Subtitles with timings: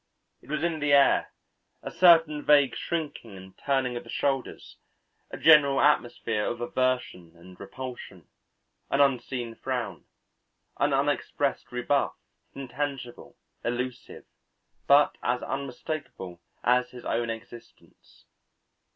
[0.41, 1.31] It was in the air,
[1.83, 4.57] a certain vague shrinking and turning of the shoulder,
[5.29, 8.27] a general atmosphere of aversion and repulsion,
[8.89, 10.05] an unseen frown,
[10.79, 12.15] an unexpressed rebuff,
[12.55, 14.25] intangible, illusive,
[14.87, 18.25] but as unmistakable as his own existence.